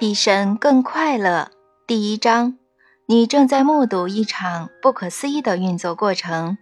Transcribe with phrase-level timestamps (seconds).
[0.00, 1.50] 比神更快乐。
[1.86, 2.56] 第一章，
[3.04, 6.56] 你正在目睹一场不可思议的运作过程。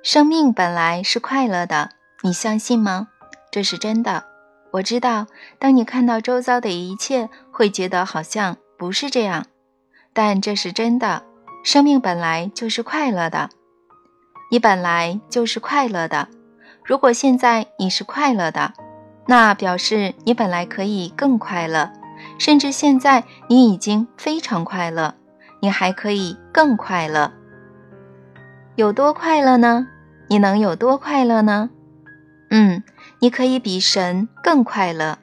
[0.00, 1.90] 生命本来是快乐的，
[2.22, 3.08] 你相信吗？
[3.50, 4.22] 这是真的。
[4.70, 5.26] 我知道，
[5.58, 9.46] 当你看到周遭的一切，会觉得好像不是这样，
[10.12, 11.24] 但这是真的。
[11.64, 13.50] 生命本来就是快乐的，
[14.52, 16.28] 你本来就是快乐的。
[16.84, 18.74] 如果现在你是快乐的，
[19.30, 21.92] 那表示你本来可以更快乐，
[22.38, 25.16] 甚至现在你已经非常快乐，
[25.60, 27.30] 你还可以更快乐。
[28.74, 29.86] 有多快乐呢？
[30.28, 31.68] 你能有多快乐呢？
[32.48, 32.82] 嗯，
[33.18, 35.18] 你可以比神更快乐。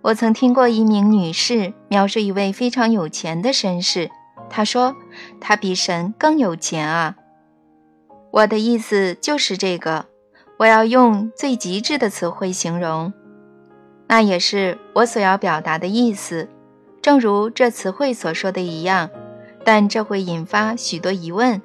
[0.00, 4.10] 我曾听过一名女士描述一位非常有钱的绅士，
[4.48, 4.96] 她说
[5.38, 7.16] 他比神更有钱啊。
[8.30, 10.09] 我的意思就是这个。
[10.60, 13.14] 我要用最极致的词汇形容，
[14.06, 16.50] 那也是我所要表达的意思，
[17.00, 19.08] 正如这词汇所说的一样。
[19.64, 21.62] 但这会引发许多疑问：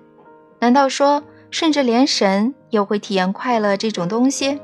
[0.60, 4.62] 难道说，甚至连神也会体验快乐这种东西？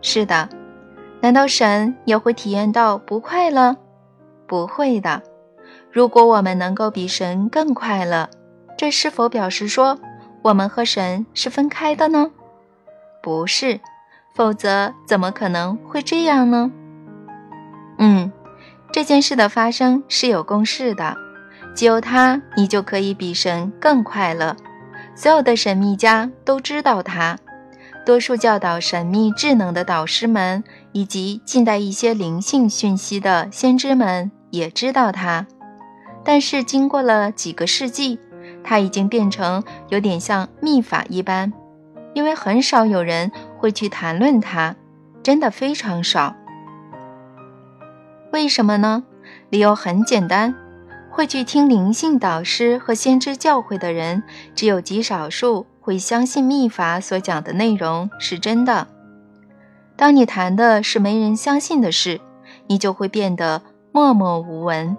[0.00, 0.48] 是的。
[1.20, 3.76] 难道神也会体验到不快乐？
[4.46, 5.22] 不会的。
[5.92, 8.30] 如果我们能够比神更快乐，
[8.78, 9.98] 这是否表示说
[10.40, 12.30] 我们和神是分开的呢？
[13.28, 13.78] 不是，
[14.32, 16.70] 否则怎么可能会这样呢？
[17.98, 18.32] 嗯，
[18.90, 21.14] 这件事的发生是有公式的，
[21.74, 24.56] 只有它，你就可以比神更快乐。
[25.14, 27.36] 所有的神秘家都知道它，
[28.06, 35.46] 多数教导神秘智能的导师们，以及近代一些灵性讯息的先知们也知道它。
[36.24, 38.18] 但是经过了几个世纪，
[38.64, 41.52] 它已经变成有点像秘法一般。
[42.18, 44.74] 因为很少有人会去谈论它，
[45.22, 46.34] 真的非常少。
[48.32, 49.04] 为什么呢？
[49.50, 50.52] 理由很简单，
[51.12, 54.24] 会去听灵性导师和先知教诲的人，
[54.56, 58.88] 只有极少数会相信秘法所讲的内容是真的。
[59.94, 62.20] 当你谈的是没人相信的事，
[62.66, 63.62] 你就会变得
[63.92, 64.96] 默默无闻。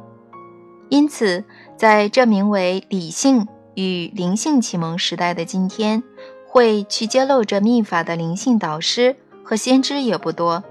[0.88, 1.44] 因此，
[1.76, 6.02] 在这名为理性与灵性启蒙时代的今天。
[6.52, 10.64] 会去揭露这秘法的灵性导师和先知也不多，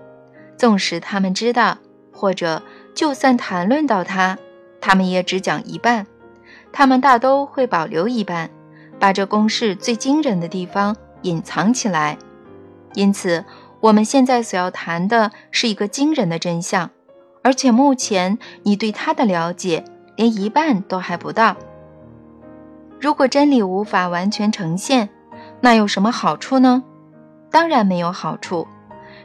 [0.56, 1.78] 纵使他们知道，
[2.12, 2.60] 或者
[2.96, 4.36] 就算谈论到他，
[4.80, 6.04] 他们也只讲一半，
[6.72, 8.50] 他们大都会保留一半，
[8.98, 12.18] 把这公式最惊人的地方隐藏起来。
[12.94, 13.44] 因此，
[13.78, 16.90] 我们现在所要谈的是一个惊人的真相，
[17.42, 19.84] 而且目前你对他的了解
[20.16, 21.56] 连一半都还不到。
[23.00, 25.08] 如果真理无法完全呈现，
[25.60, 26.82] 那有什么好处呢？
[27.50, 28.66] 当然没有好处。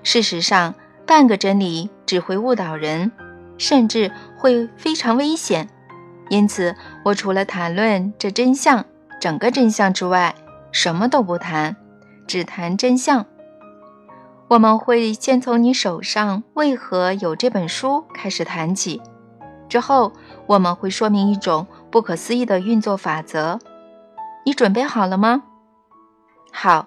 [0.02, 0.74] 事实上，
[1.06, 3.12] 半个真理只会误导人，
[3.58, 5.70] 甚至会非常危险。
[6.30, 8.84] 因此，我除了谈论这真相、
[9.20, 10.34] 整个真相之外，
[10.72, 11.76] 什么都不谈，
[12.26, 13.26] 只谈真相。
[14.48, 19.02] 我们会先从你手上为何有这本书开始谈起，
[19.70, 20.12] 之后
[20.48, 23.60] 我们会说明一种不可思议的运作法则。
[24.46, 25.44] 你准备好了吗？
[26.56, 26.86] 好，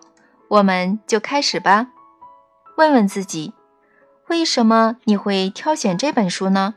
[0.49, 1.89] 我们就开始吧。
[2.77, 3.53] 问问自己，
[4.29, 6.77] 为什么你会挑选这本书呢？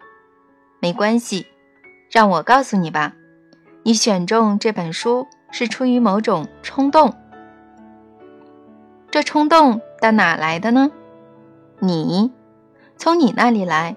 [0.80, 1.46] 没关系，
[2.10, 3.14] 让我告诉你吧。
[3.84, 7.14] 你选中这本书是出于某种冲动。
[9.12, 10.92] 这冲动到哪来的呢？
[11.78, 12.32] 你，
[12.98, 13.96] 从你那里来。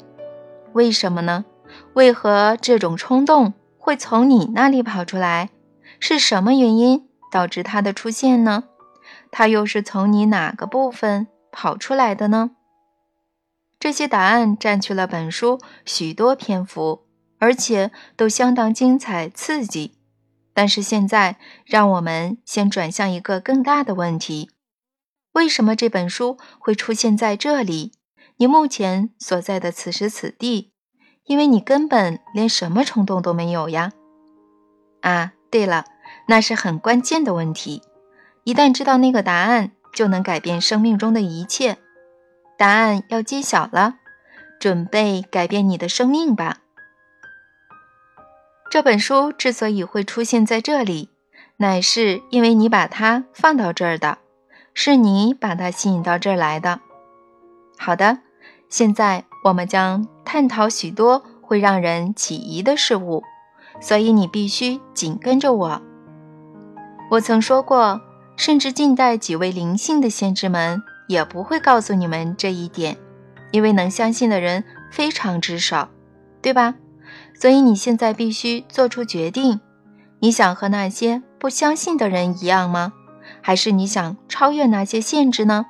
[0.74, 1.46] 为什么呢？
[1.94, 5.48] 为何这种冲动会从你那里跑出来？
[5.98, 8.64] 是什么原因导致它的出现呢？
[9.32, 12.50] 它又是从你哪个部分跑出来的呢？
[13.80, 17.06] 这些答案占据了本书许多篇幅，
[17.40, 19.94] 而且都相当精彩刺激。
[20.54, 24.50] 但是现在，让我们先转向一个更大的问题：
[25.32, 27.92] 为什么这本书会出现在这里？
[28.36, 30.72] 你目前所在的此时此地？
[31.24, 33.92] 因为你根本连什么冲动都没有呀！
[35.00, 35.86] 啊，对了，
[36.28, 37.82] 那是很关键的问题。
[38.44, 41.78] 一旦知道那个答案，就能改变生命中的一切。
[42.58, 43.96] 答案要揭晓了，
[44.58, 46.58] 准备改变你的生命吧。
[48.68, 51.10] 这本书之所以会出现在这里，
[51.58, 54.18] 乃是因为你把它放到这儿的，
[54.74, 56.80] 是你把它吸引到这儿来的。
[57.78, 58.18] 好的，
[58.68, 63.22] 现在我们将探讨许多会让人起疑的事物，
[63.80, 65.82] 所以你必须紧跟着我。
[67.12, 68.00] 我曾说过。
[68.36, 72.96] 甚至近代几位灵性的先知们也不会告诉你们这一点，
[73.50, 75.88] 因为能相信的人非常之少，
[76.40, 76.74] 对吧？
[77.34, 79.60] 所以你现在必须做出决定：
[80.20, 82.92] 你想和那些不相信的人一样吗？
[83.40, 85.66] 还是你想超越那些限制呢？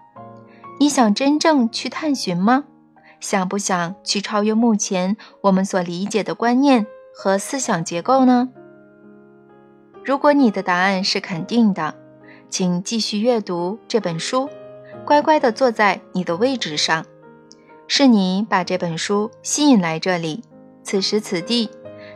[0.80, 2.64] 你想真正去探寻吗？
[3.20, 8.48] 想不想去超越目前我们所理解的观念和思想结构呢？
[10.04, 11.94] 如果你的答案是肯定的，
[12.52, 14.46] 请继续阅读这本书，
[15.06, 17.06] 乖乖地坐在你的位置上。
[17.88, 20.42] 是你把这本书吸引来这里，
[20.82, 21.70] 此时此地，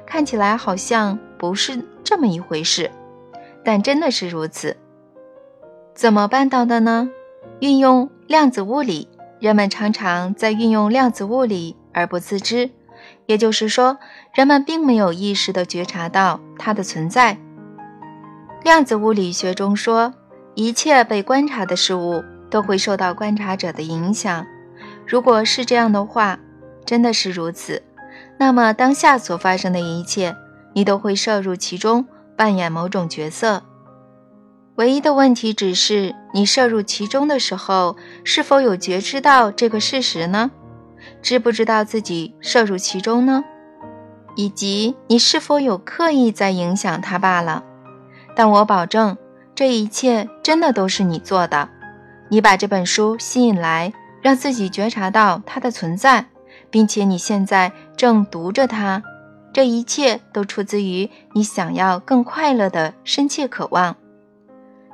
[0.04, 2.90] 看起来好像不是这么一回事，
[3.64, 4.76] 但真的是如此。
[5.94, 7.08] 怎么办到的呢？
[7.60, 9.08] 运用量子物理，
[9.40, 12.68] 人们常常在运用量子物理而不自知，
[13.24, 13.96] 也就是说，
[14.34, 17.38] 人们并没有意识地觉察到它的存在。
[18.62, 20.12] 量子物理学中说，
[20.56, 24.44] 一切被观察的事物都会受到观察者的影响。
[25.06, 26.38] 如果是这样的话，
[26.86, 27.82] 真的是如此，
[28.38, 30.34] 那么当下所发生的一切，
[30.72, 32.06] 你都会摄入其中，
[32.36, 33.62] 扮演某种角色。
[34.76, 40.50] 唯一的问题只是，你摄入其中的时候，是否有觉知到这个事实呢？
[41.20, 43.44] 知不知道自己摄入其中呢？
[44.34, 47.62] 以及你是否有刻意在影响它罢了？
[48.34, 49.16] 但我保证，
[49.56, 51.70] 这一切真的都是你做的。
[52.28, 56.26] 你把这本书吸引来，让自己觉察到它的存在，
[56.70, 59.02] 并且你现在正读着它。
[59.54, 63.96] 这一切都出自于你想要更快乐的深切渴望。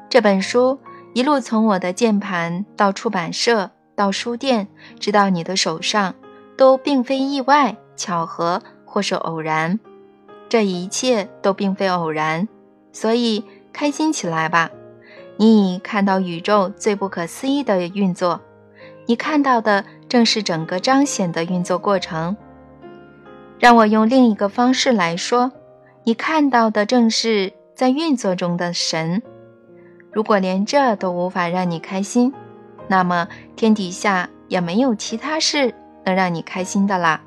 [0.08, 0.78] 这本书
[1.12, 4.68] 一路从我的键盘到出版社到书店，
[5.00, 6.14] 直到你的手上，
[6.56, 9.80] 都并非意外、巧合或是偶然。
[10.48, 12.46] 这一切都并非偶然。
[12.92, 13.42] 所以，
[13.72, 14.70] 开心起来吧！
[15.38, 18.40] 你已看到宇宙最不可思议的运作，
[19.06, 22.36] 你看到的正是整个彰显的运作过程。
[23.58, 25.50] 让我用另一个方式来说，
[26.04, 29.22] 你看到的正是在运作中的神。
[30.12, 32.32] 如果连这都无法让你开心，
[32.88, 33.26] 那么
[33.56, 37.22] 天底下也没有其他事能让你开心的啦。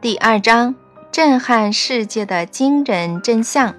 [0.00, 0.74] 第二章。
[1.10, 3.74] 震撼世界的惊人真相。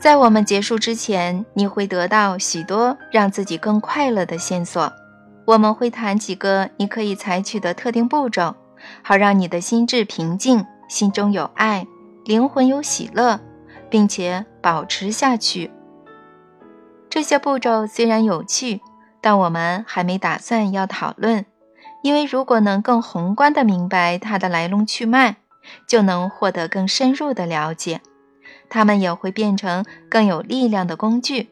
[0.00, 4.92] 在我们结束之前，你会得到许多让自己更快乐的线索。
[5.46, 8.54] 我们会谈几个你可以采取的特定步骤，
[9.02, 11.86] 好让你的心智平静，心中有爱，
[12.24, 13.40] 灵魂有喜乐，
[13.90, 15.70] 并且保持下去。
[17.08, 18.80] 这些步骤虽然有趣，
[19.20, 21.44] 但我们还没打算要讨论。
[22.02, 25.36] 因为如果能更宏观地明白它的来龙去脉，
[25.86, 28.00] 就能获得更深入的了解，
[28.68, 31.50] 它们也会变成更有力量的工具。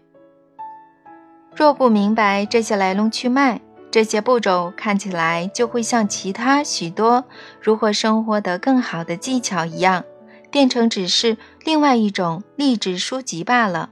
[1.54, 3.60] 若不明白这些来龙去脉，
[3.90, 7.24] 这些步骤看起来就会像其他许多
[7.60, 10.04] 如何生活得更好的技巧一样，
[10.50, 13.90] 变成只是另外一种励志书籍罢了。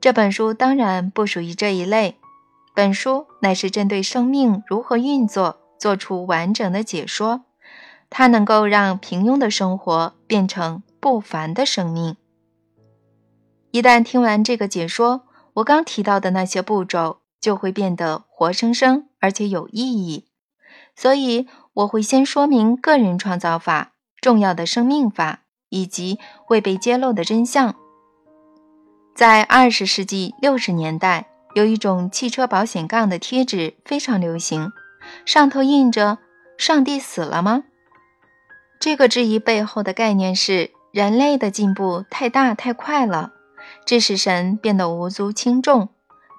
[0.00, 2.16] 这本书当然不属于这一类。
[2.74, 7.42] 本书乃是针对生命如何运作做出完整的解说，
[8.10, 12.16] 它能够让平庸的生活变成不凡的生命。
[13.70, 15.22] 一旦听完这个解说，
[15.54, 20.26] 我刚提到的那些步骤就会变得活生生而且有意义。
[20.96, 27.76] 所以，我会先说明个人创造法、重要的生命法以及未被揭露的真相。
[29.14, 31.33] 在二十世纪六十年代。
[31.54, 34.72] 有一种汽车保险杠的贴纸非常流行，
[35.24, 36.18] 上头印着
[36.58, 37.64] “上帝死了吗？”
[38.80, 43.32] 这个质疑背后的概念是人类的进步太大太快了，
[43.86, 45.88] 致使神变得无足轻重。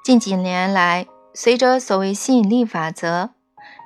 [0.03, 3.31] 近几年来，随着所谓吸引力法则，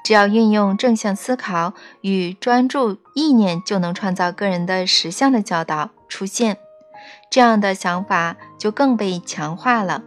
[0.03, 6.57] 只要运用正向思考与专注意念，就能创造个人的实相的教导出现，
[7.29, 10.03] 这样的想法就更被强化了。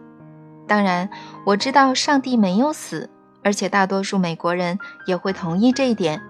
[0.67, 1.09] 当然，
[1.45, 3.09] 我知道上帝没有死，
[3.43, 6.21] 而且大多数美国人也会同意这一点。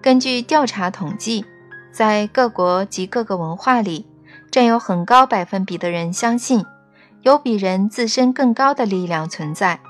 [0.00, 1.44] 根据调查统计，
[1.92, 4.06] 在各国及各个文化里，
[4.50, 6.64] 占有很高百分比的人相信
[7.22, 9.80] 有比人自身更高的力量存在。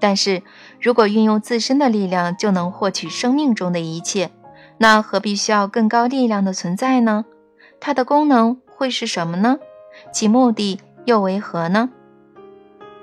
[0.00, 0.42] 但是
[0.80, 4.32] 如果运用自身的力量就能获取生命中的一切，
[4.78, 7.24] 那何必需要更高力量的存在呢？
[7.78, 9.58] 它的功能会是什么呢？
[10.12, 11.90] 其目的又为何呢？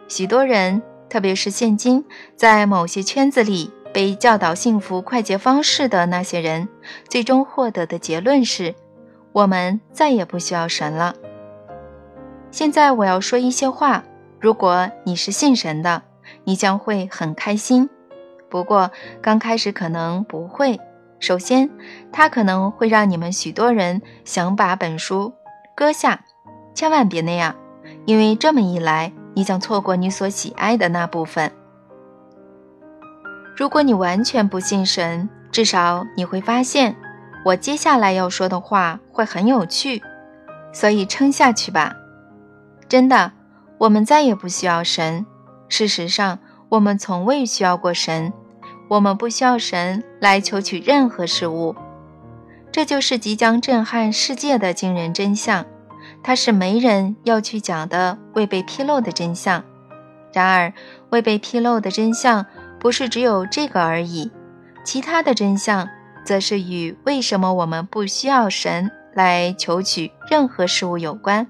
[0.09, 2.03] 许多人，特别是现今
[2.35, 6.67] 在某些圈子里被教导幸福快捷方式的那些人，
[7.07, 8.73] 最终获得的结论是：
[9.31, 11.13] 我们再也不需要神了。
[12.49, 14.03] 现在我要说一些话。
[14.41, 16.01] 如果你是信神的，
[16.43, 17.87] 你将会很开心。
[18.49, 18.89] 不过
[19.21, 20.79] 刚开始可能不会。
[21.19, 21.69] 首先，
[22.11, 25.33] 它可能会让你们许多人想把本书
[25.75, 26.21] 搁下，
[26.73, 27.53] 千万别那样，
[28.05, 31.51] 因为这么一来，你将错过你所喜爱的那部分。
[33.55, 36.95] 如果你完全不信神，至少你会发现，
[37.43, 40.01] 我接下来要说的话会很有趣，
[40.71, 41.93] 所以撑下去吧。
[42.87, 43.33] 真的，
[43.77, 45.25] 我们再也不需要神。
[45.67, 48.31] 事实上，我们从未需要过神。
[48.87, 51.75] 我们不需要神来求取任何事物。
[52.71, 55.65] 这就是即将震撼世界的惊人真相。
[56.21, 59.63] 它是没人要去讲的未被披露的真相。
[60.31, 60.73] 然而，
[61.09, 62.45] 未被披露的真相
[62.79, 64.31] 不是只有这个而已。
[64.83, 65.87] 其他的真相，
[66.23, 71.47] 则是与为什么我们不需要神来求取任何事物有关。